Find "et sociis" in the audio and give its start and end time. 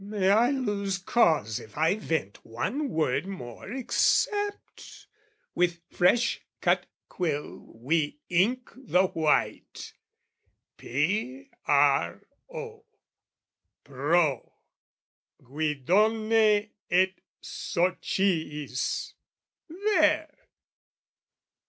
16.89-19.13